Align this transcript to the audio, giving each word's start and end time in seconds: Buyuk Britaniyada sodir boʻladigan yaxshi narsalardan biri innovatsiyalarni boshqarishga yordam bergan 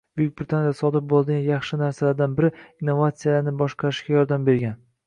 Buyuk 0.19 0.31
Britaniyada 0.39 0.71
sodir 0.79 1.03
boʻladigan 1.11 1.45
yaxshi 1.51 1.79
narsalardan 1.83 2.35
biri 2.41 2.51
innovatsiyalarni 2.61 3.57
boshqarishga 3.63 4.19
yordam 4.21 4.51
bergan 4.53 4.79